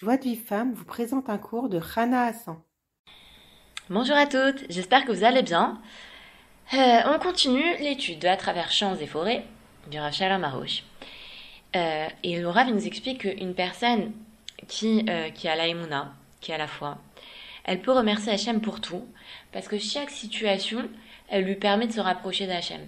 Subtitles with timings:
[0.00, 2.56] Joie de vie femme vous présente un cours de Rana Hassan.
[3.90, 5.82] Bonjour à toutes, j'espère que vous allez bien.
[6.72, 9.44] Euh, on continue l'étude à travers champs et forêts
[9.90, 10.84] du Rachel Amarouche.
[11.74, 14.12] Euh, et Laura nous explique qu'une personne
[14.68, 15.64] qui, euh, qui a la
[16.40, 16.98] qui a la foi,
[17.64, 19.04] elle peut remercier Hachem pour tout,
[19.50, 20.88] parce que chaque situation,
[21.28, 22.86] elle lui permet de se rapprocher d'Hachem.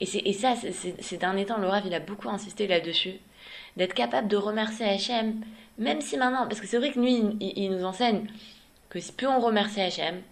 [0.00, 3.20] Et, ça, ces derniers temps, Laura, il a beaucoup insisté là-dessus,
[3.76, 5.42] d'être capable de remercier Hachem
[5.78, 8.26] même si maintenant, parce que c'est vrai que lui, il, nous enseigne
[8.90, 10.22] que plus on remercie Hachem,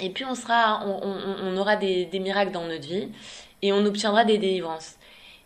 [0.00, 3.08] et plus on, sera, on, aura des, miracles dans notre vie,
[3.62, 4.96] et on obtiendra des délivrances.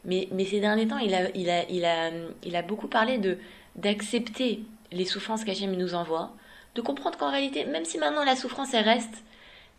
[0.04, 2.10] Mais, mais ces derniers temps, il a, il a, il a,
[2.44, 3.38] il a beaucoup parlé de
[3.76, 6.32] d'accepter les souffrances qu'Hachem nous envoie,
[6.74, 9.22] de comprendre qu'en réalité, même si maintenant la souffrance elle reste,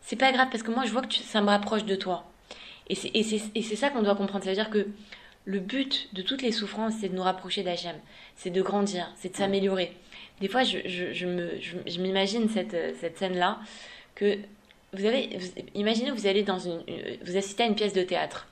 [0.00, 2.24] c'est pas grave parce que moi je vois que ça me rapproche de toi.
[2.88, 4.44] Et c'est ça qu'on doit comprendre.
[4.44, 4.88] Ça veut dire que
[5.44, 7.96] le but de toutes les souffrances, c'est de nous rapprocher d'Hachem,
[8.36, 9.92] c'est de grandir, c'est de s'améliorer.
[10.40, 13.60] Des fois, je, je, m'imagine cette, cette scène-là,
[14.14, 14.38] que
[14.92, 15.30] vous avez,
[15.74, 16.82] imaginez vous allez dans une,
[17.24, 18.48] vous assistez à une pièce de théâtre.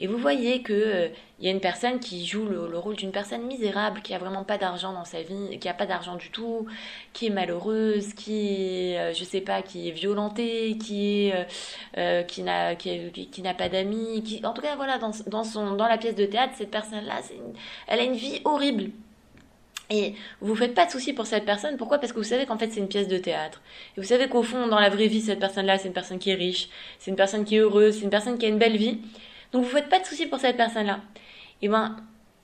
[0.00, 1.08] Et vous voyez qu'il euh,
[1.40, 4.56] y a une personne qui joue le, rôle d'une personne misérable, qui a vraiment pas
[4.56, 6.66] d'argent dans sa vie, qui a pas d'argent du tout,
[7.12, 11.46] qui est malheureuse, qui, euh, je sais pas, qui est violentée, qui est,
[11.98, 15.86] euh, qui n'a, qui, n'a pas d'amis, en tout cas voilà, dans, dans son, dans
[15.86, 17.20] la pièce de théâtre, cette personne-là,
[17.86, 18.90] elle a une vie horrible.
[19.90, 21.76] Et vous faites pas de soucis pour cette personne.
[21.76, 21.98] Pourquoi?
[21.98, 23.60] Parce que vous savez qu'en fait c'est une pièce de théâtre.
[23.96, 26.30] Et vous savez qu'au fond, dans la vraie vie, cette personne-là, c'est une personne qui
[26.30, 26.68] est riche,
[27.00, 29.00] c'est une personne qui est heureuse, c'est une personne qui a une belle vie.
[29.52, 31.00] Donc vous faites pas de soucis pour cette personne-là.
[31.62, 31.96] Et ben,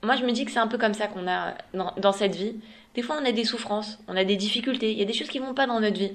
[0.03, 2.55] moi je me dis que c'est un peu comme ça qu'on a dans, cette vie.
[2.95, 5.29] Des fois on a des souffrances, on a des difficultés, il y a des choses
[5.29, 6.13] qui vont pas dans notre vie.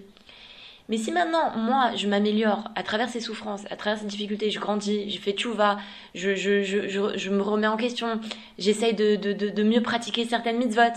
[0.89, 4.59] Mais si maintenant, moi, je m'améliore à travers ces souffrances, à travers ces difficultés, je
[4.59, 5.79] grandis, je fais tchouva,
[6.15, 8.21] je, je, je, je, me remets en question,
[8.59, 10.93] j'essaye de, de, de, de, mieux pratiquer certaines mitzvot,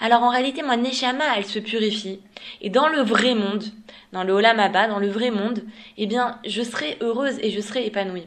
[0.00, 2.20] alors en réalité, moi, Neshama, elle se purifie.
[2.62, 3.64] Et dans le vrai monde,
[4.12, 5.62] dans le Olam Abba, dans le vrai monde,
[5.98, 8.26] eh bien, je serai heureuse et je serai épanouie.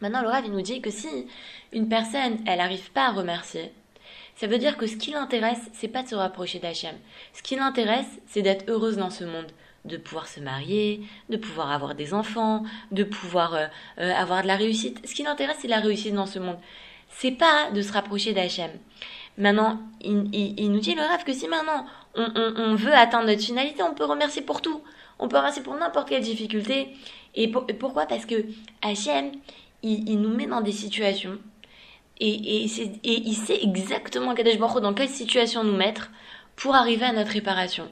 [0.00, 1.26] Maintenant, le il nous dit que si
[1.72, 3.72] une personne, elle n'arrive pas à remercier,
[4.36, 6.94] ça veut dire que ce qui l'intéresse, c'est pas de se rapprocher d'Hachem.
[7.32, 9.50] Ce qui l'intéresse, c'est d'être heureuse dans ce monde,
[9.84, 13.66] de pouvoir se marier, de pouvoir avoir des enfants, de pouvoir euh,
[13.98, 15.04] euh, avoir de la réussite.
[15.04, 16.58] Ce qui l'intéresse, c'est la réussite dans ce monde.
[17.08, 18.70] C'est pas de se rapprocher d'Hachem.
[19.38, 23.94] Maintenant, il, nous dit le rêve que si maintenant on, veut atteindre notre finalité, on
[23.94, 24.82] peut remercier pour tout.
[25.18, 26.88] On peut remercier pour n'importe quelle difficulté.
[27.34, 28.06] Et pourquoi?
[28.06, 28.44] Parce que
[28.82, 29.30] Hachem,
[29.82, 31.38] il, nous met dans des situations
[32.20, 36.10] et, il sait exactement dans quelle situation nous mettre
[36.56, 37.88] pour arriver à notre réparation.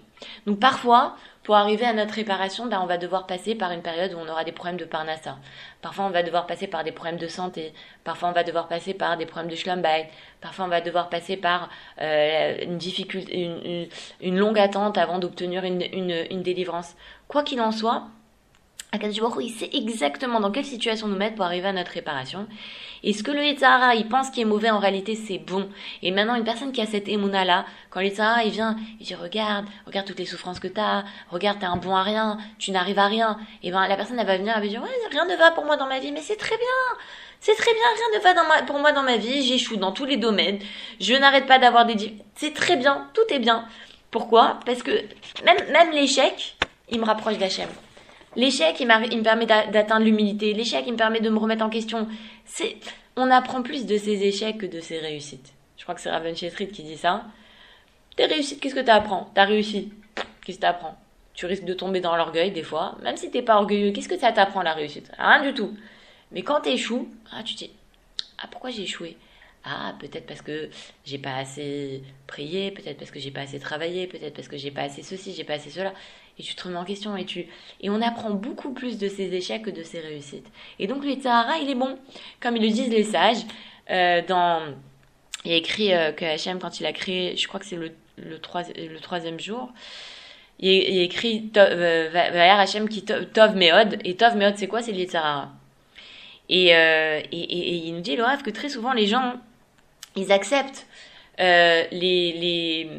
[0.47, 4.13] Donc parfois, pour arriver à notre réparation, ben, on va devoir passer par une période
[4.15, 5.37] où on aura des problèmes de parnassa.
[5.81, 7.73] Parfois, on va devoir passer par des problèmes de santé.
[8.03, 10.09] Parfois, on va devoir passer par des problèmes de schlumbait.
[10.41, 11.69] Parfois, on va devoir passer par
[12.01, 12.57] euh,
[14.21, 16.97] une longue attente avant d'obtenir une délivrance.
[17.29, 18.09] Quoi qu'il en soit,
[19.03, 22.47] Il sait exactement dans quelle situation nous mettre pour arriver à notre réparation.
[23.03, 25.69] Et ce que le Yetzahara, il pense qui est mauvais, en réalité, c'est bon?
[26.03, 29.07] Et maintenant, une personne qui a cette émouna là, quand le Yetzahara, il vient, il
[29.07, 32.71] dit, regarde, regarde toutes les souffrances que t'as, regarde, t'es un bon à rien, tu
[32.71, 33.39] n'arrives à rien.
[33.63, 35.65] Et ben, la personne, elle va venir, elle va dire, ouais, rien ne va pour
[35.65, 36.67] moi dans ma vie, mais c'est très bien.
[37.41, 40.17] C'est très bien, rien ne va pour moi dans ma vie, j'échoue dans tous les
[40.17, 40.59] domaines,
[41.01, 43.67] je n'arrête pas d'avoir des, c'est très bien, tout est bien.
[44.11, 44.59] Pourquoi?
[44.65, 44.91] Parce que
[45.45, 46.57] même, même l'échec,
[46.89, 47.69] il me rapproche d'Hachem.
[48.37, 50.53] L'échec, il, me permet d'atteindre l'humilité.
[50.53, 52.07] L'échec, il me permet de me remettre en question.
[52.45, 52.77] C'est,
[53.17, 55.55] on apprend plus de ses échecs que de ses réussites.
[55.77, 57.25] Je crois que c'est Raven Street qui dit ça.
[58.17, 59.93] Tes réussites, qu'est-ce que tu apprends T'as réussi.
[60.45, 60.97] Qu'est-ce que tu apprends
[61.35, 62.97] Tu risques de tomber dans l'orgueil des fois.
[63.03, 65.11] Même si t'es pas orgueilleux, qu'est-ce que ça t'apprend la réussite?
[65.19, 65.75] Rien du tout.
[66.33, 67.71] Mais quand t'échoues, ah, tu te dis,
[68.39, 69.17] ah, pourquoi j'ai échoué?
[69.65, 70.71] Ah, peut-être parce que
[71.05, 74.71] j'ai pas assez prié, peut-être parce que j'ai pas assez travaillé, peut-être parce que j'ai
[74.71, 75.93] pas assez ceci, j'ai pas assez cela.
[76.39, 77.47] Et tu te remets en question et tu
[77.81, 80.47] et on apprend beaucoup plus de ses échecs que de ses réussites.
[80.79, 81.99] Et donc le il est bon,
[82.41, 83.45] comme ils le disent les sages.
[83.91, 84.63] Euh, dans
[85.45, 87.93] il a écrit euh, que Hachem quand il a créé, je crois que c'est le
[88.19, 89.71] le, le troisième jour,
[90.59, 94.83] il, il a écrit euh, Hachem qui Tov Meod et Tov Meod c'est quoi?
[94.83, 95.07] C'est le
[96.49, 99.35] et, euh, et, et, il nous dit le rêve que très souvent les gens
[100.15, 100.87] ils acceptent
[101.41, 102.91] euh, les, les,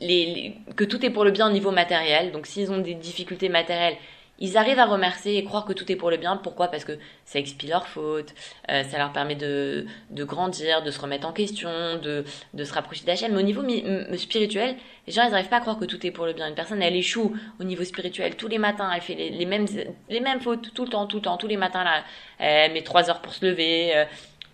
[0.00, 2.32] les, que tout est pour le bien au niveau matériel.
[2.32, 3.96] Donc s'ils ont des difficultés matérielles,
[4.40, 6.36] ils arrivent à remercier et croire que tout est pour le bien.
[6.36, 6.68] Pourquoi?
[6.68, 6.92] Parce que
[7.24, 8.34] ça expie leurs fautes,
[8.70, 11.68] euh, ça leur permet de, de grandir, de se remettre en question,
[12.00, 12.24] de,
[12.54, 13.32] de se rapprocher d'Hachem.
[13.32, 13.64] Mais au niveau
[14.16, 14.76] spirituel,
[15.08, 16.48] les gens, ils n'arrivent pas à croire que tout est pour le bien.
[16.48, 19.66] Une personne, elle échoue au niveau spirituel tous les matins, elle fait les, mêmes,
[20.08, 21.82] les mêmes fautes tout le temps, tout le temps, tous les matins.
[21.82, 22.04] Là,
[22.38, 23.96] elle met trois heures pour se lever.
[23.96, 24.04] Euh,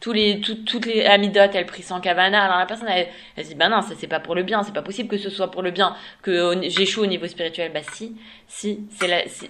[0.04, 2.44] tous les, toutes les amidotes, elles prient sans kavana.
[2.44, 4.74] Alors la personne, elle, elle dit, bah non, ça c'est pas pour le bien, c'est
[4.74, 7.72] pas possible que ce soit pour le bien, que j'échoue au niveau spirituel.
[7.72, 8.14] Bah si,
[8.46, 8.86] si,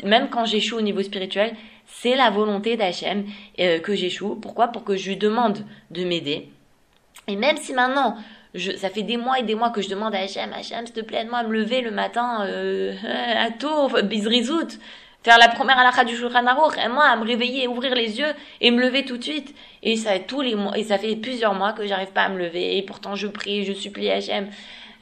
[0.04, 1.56] même quand j'échoue au niveau spirituel,
[1.86, 3.24] c'est la volonté d'Hachem
[3.58, 4.36] euh, que j'échoue.
[4.36, 4.68] Pourquoi?
[4.68, 5.58] Pour que je lui demande
[5.90, 6.48] de m'aider.
[7.26, 8.16] Et même si maintenant,
[8.76, 11.00] ça fait des mois et des mois que je demande à Hachem, Hachem, s'il te
[11.00, 12.94] plaît, moi à me lever le matin euh,
[13.44, 14.78] à tôt, bizrizout,
[15.24, 18.32] faire la première halakha du Shulchan Aruch, et moi à me réveiller, ouvrir les yeux
[18.60, 19.54] et me lever tout de suite.
[19.82, 22.38] Et ça, tous les mois, et ça fait plusieurs mois que j'arrive pas à me
[22.38, 24.48] lever, et pourtant je prie, je supplie Hachem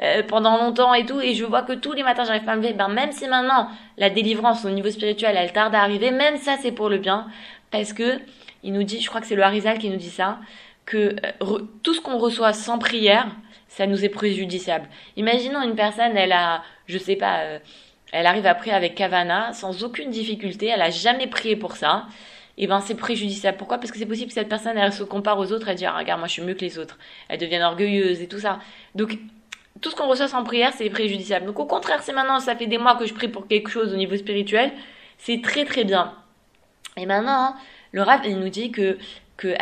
[0.00, 2.56] euh, pendant longtemps et tout, et je vois que tous les matins j'arrive pas à
[2.56, 2.72] me lever.
[2.72, 6.56] Ben, même si maintenant la délivrance au niveau spirituel elle tarde à arriver, même ça
[6.62, 7.26] c'est pour le bien,
[7.72, 8.20] parce que
[8.62, 10.38] il nous dit, je crois que c'est le Harizal qui nous dit ça,
[10.86, 13.26] que euh, tout ce qu'on reçoit sans prière,
[13.66, 14.86] ça nous est préjudiciable.
[15.16, 17.58] Imaginons une personne, elle a, je sais pas, euh,
[18.12, 22.06] elle arrive prier avec Kavana sans aucune difficulté, elle a jamais prié pour ça.
[22.59, 23.56] Et eh ben c'est préjudiciable.
[23.56, 23.79] Pourquoi?
[23.79, 25.97] Parce que c'est possible que cette personne elle se compare aux autres, elle dit ah,
[25.97, 26.99] regarde moi je suis mieux que les autres,
[27.31, 28.59] elle devient orgueilleuse et tout ça.
[28.94, 29.19] Donc
[29.81, 31.47] tout ce qu'on reçoit sans prière c'est préjudiciable.
[31.47, 33.94] Donc au contraire c'est maintenant ça fait des mois que je prie pour quelque chose
[33.94, 34.70] au niveau spirituel,
[35.17, 36.15] c'est très très bien.
[36.99, 37.56] Et maintenant
[37.93, 38.99] le Rav il nous dit que
[39.38, 39.56] que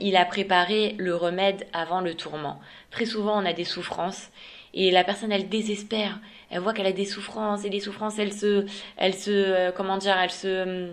[0.00, 2.60] il a préparé le remède avant le tourment.
[2.90, 4.30] Très souvent, on a des souffrances
[4.74, 6.18] et la personne, elle désespère.
[6.54, 8.64] Elle voit qu'elle a des souffrances et les souffrances, elles se,
[8.96, 10.88] elles se, euh, comment dire, elles se,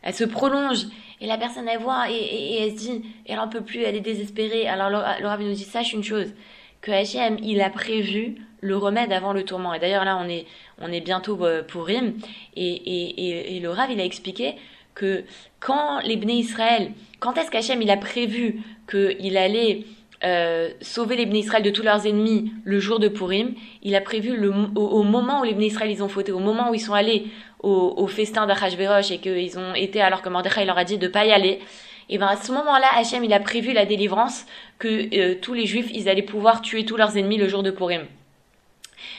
[0.00, 0.86] elles se prolongent.
[1.20, 4.00] Et la personne, elle voit et, elle se dit, elle en peut plus, elle est
[4.00, 4.66] désespérée.
[4.66, 6.32] Alors Laura nous dit, sache une chose,
[6.80, 9.74] que Hachem, il a prévu le remède avant le tourment.
[9.74, 10.46] Et d'ailleurs, là, on est,
[10.80, 12.14] on est bientôt euh, pour Rim.
[12.56, 14.54] Et, et, et, Rav, il a expliqué
[14.94, 15.24] que
[15.60, 19.84] quand les Bnei Israël, quand est-ce qu'Hachem il a prévu qu'il allait
[20.22, 24.00] euh, sauver les Bnei Israël de tous leurs ennemis le jour de Purim, il a
[24.00, 26.80] prévu le, au, moment où les Bnei Israël ils ont fauté, au moment où ils
[26.80, 27.26] sont allés
[27.62, 31.08] au, au festin d'Achashverosh et qu'ils ont été alors que Mordechai leur a dit de
[31.08, 31.60] pas y aller,
[32.10, 34.44] et ben à ce moment-là, Hachem il a prévu la délivrance
[34.78, 37.70] que euh, tous les Juifs ils allaient pouvoir tuer tous leurs ennemis le jour de
[37.70, 38.02] Purim.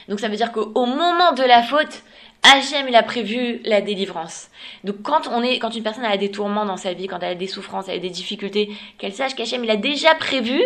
[0.10, 2.04] Donc ça veut dire qu'au moment de la faute,
[2.44, 4.50] Hachem, il a prévu la délivrance.
[4.84, 7.34] Donc quand on est, quand une personne a des tourments dans sa vie, quand elle
[7.34, 10.60] a des souffrances, elle a des difficultés, qu'elle sache qu'Hachem, il a déjà prévu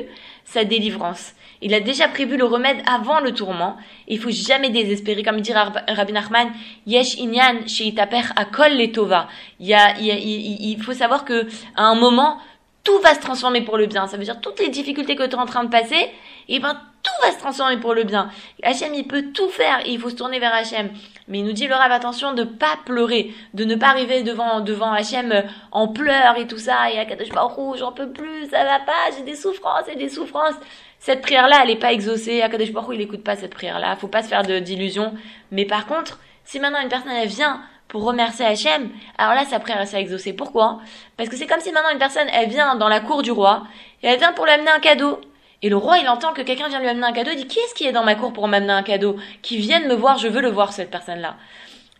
[0.45, 1.33] sa délivrance.
[1.62, 3.77] Il a déjà prévu le remède avant le tourment.
[4.07, 5.24] Il faut jamais désespérer.
[5.24, 6.50] Comme dit Rabbi Nachman,
[6.86, 9.28] Yesh inyan sheitaper akol letova.
[9.60, 12.38] Il, y il, il, faut savoir que à un moment,
[12.83, 14.07] tout va se transformer pour le bien.
[14.07, 16.12] Ça veut dire toutes les difficultés que tu es en train de passer, et
[16.56, 18.30] eh ben tout va se transformer pour le bien.
[18.63, 20.89] Hachem, il peut tout faire il faut se tourner vers Hachem.
[21.27, 24.60] Mais il nous dit le rêve attention de pas pleurer, de ne pas arriver devant
[24.60, 25.42] devant Hachem euh,
[25.72, 29.12] en pleurs et tout ça et à Kadosh Baruch j'en peux plus, ça va pas,
[29.18, 30.56] j'ai des souffrances et des souffrances.
[31.00, 32.42] Cette prière-là, elle est pas exaucée.
[32.42, 33.95] Akadosh Baruch il écoute pas cette prière-là.
[33.95, 35.13] Faut pas se faire d'illusions.
[35.51, 39.60] Mais par contre, si maintenant une personne elle vient pour remercier Hachem, alors là sa
[39.60, 40.33] prière elle s'est exaucée.
[40.33, 40.80] Pourquoi?
[41.18, 43.63] Parce que c'est comme si maintenant une personne elle vient dans la cour du roi
[44.04, 45.19] et elle vient pour lui amener un cadeau.
[45.62, 47.60] Et le roi, il entend que quelqu'un vient lui amener un cadeau, il dit Qui
[47.60, 49.18] est-ce qui est dans ma cour pour m'amener un cadeau?
[49.42, 51.36] Qui vienne me voir, je veux le voir, cette personne-là.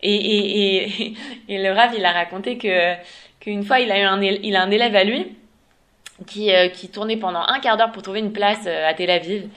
[0.02, 1.14] Et,
[1.48, 2.94] le Rav, il a raconté que
[3.40, 5.36] qu'une fois, il a eu un, il a un élève à lui
[6.26, 9.10] qui, euh, qui tournait pendant un quart d'heure pour trouver une place euh, à Tel
[9.10, 9.48] Aviv.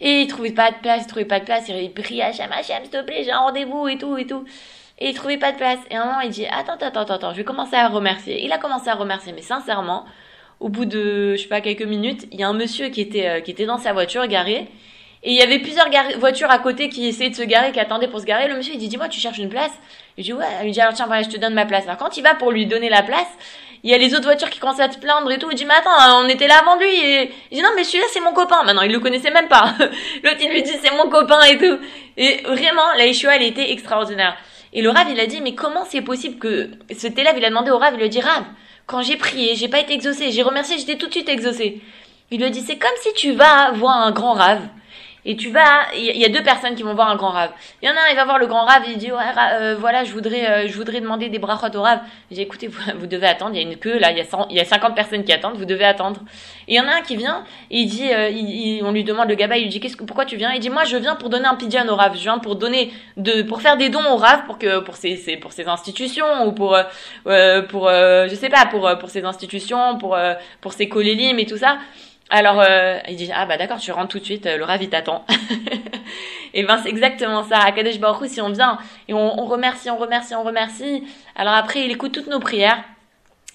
[0.00, 2.82] Et il trouvait pas de place, il trouvait pas de place, il prie Hachem, Hachem,
[2.82, 4.44] s'il te plaît, j'ai un rendez-vous et tout et tout.
[4.98, 5.78] Et il trouvait pas de place.
[5.90, 8.44] Et à un moment, il dit, attends, attends, attends, attends, je vais commencer à remercier.
[8.44, 10.06] Il a commencé à remercier, mais sincèrement,
[10.60, 13.28] au bout de, je sais pas, quelques minutes, il y a un monsieur qui était,
[13.28, 14.68] euh, qui était dans sa voiture garée.
[15.22, 15.86] Et il y avait plusieurs
[16.18, 18.48] voitures à côté qui essayaient de se garer, qui attendaient pour se garer.
[18.48, 19.72] Le monsieur, il dit, dis-moi, tu cherches une place?
[20.16, 20.46] Il dit, ouais.
[20.64, 21.84] Il dit, alors tiens, voilà, je te donne ma place.
[21.84, 23.28] Alors quand il va pour lui donner la place,
[23.82, 25.48] il y a les autres voitures qui commencent à te plaindre et tout.
[25.50, 26.88] Il dit, mais attends, on était là avant lui.
[26.88, 28.62] Et il dit, non, mais celui-là, c'est mon copain.
[28.64, 29.74] Maintenant, il le connaissait même pas.
[30.22, 31.78] L'autre, il lui dit, c'est mon copain et tout.
[32.16, 34.36] Et vraiment, la Yeshua, elle était extraordinaire.
[34.72, 37.48] Et le Rav, il a dit, mais comment c'est possible que cet élève, il a
[37.48, 38.44] demandé au Rav, il lui a dit, Rav,
[38.90, 41.80] quand j'ai prié, j'ai pas été exaucé, j'ai remercié, j'étais tout de suite exaucé.
[42.32, 44.62] Il lui a dit, c'est comme si tu vas voir un grand rave
[45.24, 47.50] et tu vas, il y a deux personnes qui vont voir un grand rave.
[47.82, 49.18] Il y en a un, il va voir le grand rave, il dit, ouais,
[49.52, 52.00] euh, voilà, je voudrais, euh, je voudrais demander des brachot au rave.
[52.30, 54.24] Il dit, écoutez, vous, devez attendre, il y a une queue, là, il y a,
[54.24, 56.20] 100, il y a 50 personnes qui attendent, vous devez attendre.
[56.68, 59.28] Et il y en a un qui vient, il dit, euh, il, on lui demande
[59.28, 60.52] le gaba, il lui dit, que, pourquoi tu viens?
[60.52, 62.92] Il dit, moi, je viens pour donner un pidjan au rave, je viens pour donner,
[63.18, 66.52] de, pour faire des dons au rave, pour que, pour ses pour ses institutions, ou
[66.52, 66.78] pour,
[67.24, 70.16] pour, je sais pas, pour, pour ses institutions, pour,
[70.60, 71.78] pour ses colélimes et tout ça.
[72.30, 74.88] Alors, euh, il dit, ah bah d'accord, tu rentres tout de suite, euh, le ravi
[74.88, 75.26] t'attend.
[76.54, 77.58] et ben c'est exactement ça.
[77.58, 81.02] À Kadesh Baruch si on vient et on, remercie, on remercie, on remercie,
[81.34, 82.82] alors après il écoute toutes nos prières.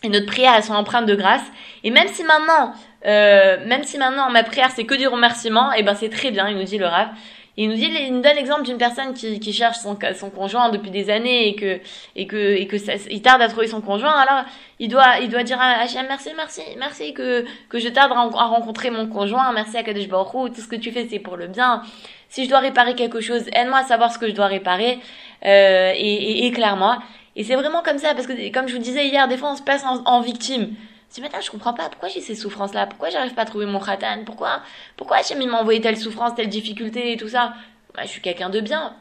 [0.04, 1.42] Et notre prière, elles sont empreintes de grâce.
[1.84, 2.74] Et même si maintenant,
[3.06, 6.50] Euh, même si maintenant ma prière c'est que du remerciement, et ben c'est très bien,
[6.50, 7.10] il nous dit le Rav.
[7.58, 10.70] Il nous dit, il nous donne l'exemple d'une personne qui, qui cherche son, son conjoint
[10.70, 11.80] depuis des années et que,
[12.18, 14.12] et que, et que ça, il tarde à trouver son conjoint.
[14.12, 14.44] Alors,
[14.80, 18.46] il doit, il doit dire à Hachem, merci, merci, merci que, que je tarde à,
[18.46, 19.54] rencontrer mon conjoint.
[19.54, 21.82] Merci à Kadesh Baruch tout ce que tu fais, c'est pour le bien.
[22.28, 25.00] Si je dois réparer quelque chose, aide-moi à savoir ce que je dois réparer,
[25.46, 27.00] euh, et, et éclaire-moi.
[27.38, 29.56] Et c'est vraiment comme ça, parce que, comme je vous disais hier, des fois, on
[29.56, 30.74] se passe en, en victime.
[31.16, 32.88] Dis, je comprends pas, pourquoi j'ai ces souffrances-là?
[32.88, 34.62] Pourquoi j'arrive pas à trouver mon khatan Pourquoi?
[34.98, 37.54] Pourquoi Hachem, m'a envoyé telle souffrance, telle difficulté et tout ça?
[37.96, 38.98] Bah, Je suis quelqu'un de bien.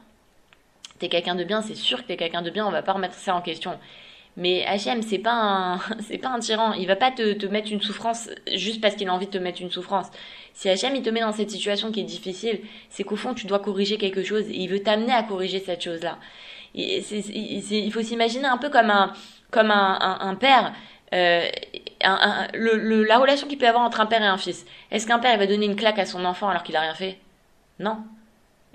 [1.00, 3.14] T'es quelqu'un de bien, c'est sûr que t'es quelqu'un de bien, on va pas remettre
[3.14, 3.80] ça en question.
[4.36, 5.78] Mais Hachem, c'est pas un,
[6.08, 6.72] c'est pas un tyran.
[6.74, 9.38] Il va pas te, te mettre une souffrance juste parce qu'il a envie de te
[9.38, 10.06] mettre une souffrance.
[10.52, 13.48] Si Hachem, il te met dans cette situation qui est difficile, c'est qu'au fond, tu
[13.48, 16.18] dois corriger quelque chose et il veut t'amener à corriger cette chose-là.
[16.74, 19.12] Il faut s'imaginer un peu comme un,
[19.50, 20.72] comme un, un, un père
[21.14, 21.48] euh,
[22.04, 24.64] la relation qu'il peut avoir entre un père et un fils.
[24.90, 26.94] Est-ce qu'un père il va donner une claque à son enfant alors qu'il a rien
[26.94, 27.18] fait?
[27.78, 27.98] Non.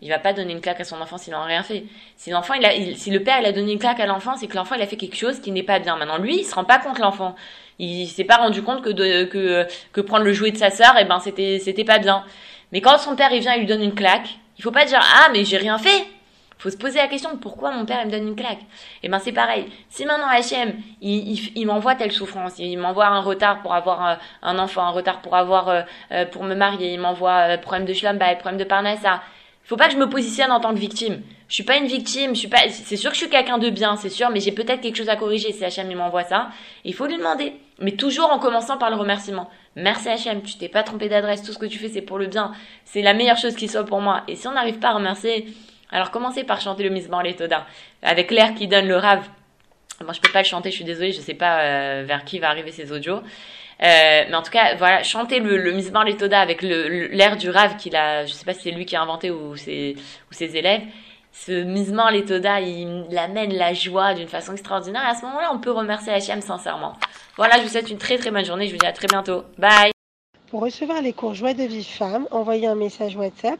[0.01, 1.83] Il va pas donner une claque à son enfant s'il n'a rien fait.
[2.15, 2.53] Si l'enfant,
[2.95, 4.87] si le père il a donné une claque à l'enfant, c'est que l'enfant il a
[4.87, 5.97] fait quelque chose qui n'est pas bien.
[5.97, 7.35] Maintenant lui, il se rend pas compte l'enfant.
[7.79, 9.25] Il s'est pas rendu compte que de,
[9.91, 12.23] que prendre le jouet de sa sœur, et eh ben c'était c'était pas bien.
[12.71, 14.37] Mais quand son père il vient, il lui donne une claque.
[14.57, 16.07] Il faut pas dire ah mais j'ai rien fait
[16.59, 18.59] faut se poser la question de pourquoi mon père me donne une claque.
[18.59, 19.65] Et eh ben c'est pareil.
[19.89, 20.73] Si maintenant H.M.
[21.01, 24.89] il, il, m'envoie telle souffrance, il m'envoie un retard pour avoir euh, un enfant, un
[24.89, 28.65] retard pour avoir euh, euh, pour me marier, il m'envoie problème de Shlamba, problème de
[28.65, 29.21] Parnassa.
[29.63, 31.21] Faut pas que je me positionne en tant que victime.
[31.47, 33.69] Je suis pas une victime, je suis pas c'est sûr que je suis quelqu'un de
[33.69, 35.87] bien, c'est sûr, mais j'ai peut-être quelque chose à corriger si H.M.
[35.89, 36.49] il m'envoie ça.
[36.83, 39.49] Il faut lui demander, mais toujours en commençant par le remerciement.
[39.77, 40.41] Merci H.M.
[40.41, 42.51] tu t'es pas trompé d'adresse, tout ce que tu fais c'est pour le bien.
[42.83, 44.23] C'est la meilleure chose qui soit pour moi.
[44.27, 45.45] Et si on n'arrive pas à remercier
[45.91, 47.65] alors commencez par chanter le Mismar Toda
[48.01, 49.27] avec l'air qui donne le rave.
[50.03, 52.39] Moi je peux pas le chanter, je suis désolée, je sais pas euh, vers qui
[52.39, 53.21] va arriver ces audios.
[53.81, 57.77] Euh, mais en tout cas, voilà, chanter le, le Mismar Toda avec l'air du rave
[57.77, 59.95] qu'il a, je sais pas si c'est lui qui a inventé ou ses,
[60.31, 60.81] élèves.
[61.31, 65.03] Ce Mismar Toda, il amène la joie d'une façon extraordinaire.
[65.03, 66.97] Et à ce moment-là, on peut remercier Hachem sincèrement.
[67.37, 68.67] Voilà, je vous souhaite une très très bonne journée.
[68.67, 69.45] Je vous dis à très bientôt.
[69.57, 69.91] Bye.
[70.49, 73.59] Pour recevoir les cours Joie de vie femme, envoyez un message WhatsApp